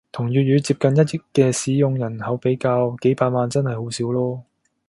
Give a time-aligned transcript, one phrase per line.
[0.11, 4.41] 同粵語接近一億嘅使用人口比較，幾百萬真係好少囉